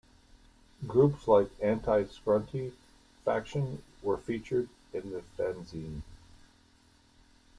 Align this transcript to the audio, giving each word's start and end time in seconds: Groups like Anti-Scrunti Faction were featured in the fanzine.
Groups 0.87 1.27
like 1.27 1.51
Anti-Scrunti 1.61 2.73
Faction 3.23 3.83
were 4.01 4.17
featured 4.17 4.67
in 4.93 5.11
the 5.11 5.21
fanzine. 5.37 6.01